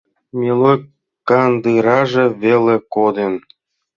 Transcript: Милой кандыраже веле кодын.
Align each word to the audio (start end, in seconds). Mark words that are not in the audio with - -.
Милой 0.39 0.77
кандыраже 1.27 2.25
веле 2.43 2.75
кодын. 2.93 3.33